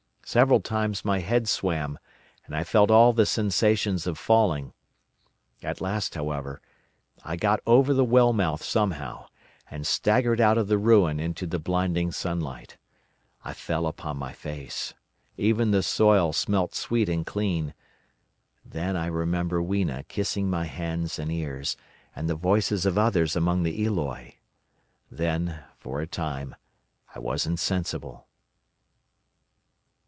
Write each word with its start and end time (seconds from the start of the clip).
Several 0.23 0.61
times 0.61 1.03
my 1.03 1.19
head 1.19 1.49
swam, 1.49 1.99
and 2.45 2.55
I 2.55 2.63
felt 2.63 2.89
all 2.89 3.11
the 3.11 3.25
sensations 3.25 4.07
of 4.07 4.17
falling. 4.17 4.71
At 5.61 5.81
last, 5.81 6.15
however, 6.15 6.61
I 7.21 7.35
got 7.35 7.59
over 7.67 7.93
the 7.93 8.05
well 8.05 8.31
mouth 8.31 8.63
somehow, 8.63 9.25
and 9.69 9.85
staggered 9.85 10.39
out 10.39 10.57
of 10.57 10.69
the 10.69 10.77
ruin 10.77 11.19
into 11.19 11.45
the 11.45 11.59
blinding 11.59 12.13
sunlight. 12.13 12.77
I 13.43 13.51
fell 13.51 13.85
upon 13.85 14.15
my 14.15 14.31
face. 14.31 14.93
Even 15.35 15.71
the 15.71 15.83
soil 15.83 16.31
smelt 16.31 16.75
sweet 16.75 17.09
and 17.09 17.25
clean. 17.25 17.73
Then 18.63 18.95
I 18.95 19.07
remember 19.07 19.61
Weena 19.61 20.03
kissing 20.03 20.49
my 20.49 20.63
hands 20.63 21.19
and 21.19 21.29
ears, 21.29 21.75
and 22.15 22.29
the 22.29 22.35
voices 22.35 22.85
of 22.85 22.97
others 22.97 23.35
among 23.35 23.63
the 23.63 23.83
Eloi. 23.85 24.35
Then, 25.11 25.61
for 25.77 25.99
a 25.99 26.07
time, 26.07 26.55
I 27.13 27.19
was 27.19 27.45
insensible. 27.45 28.27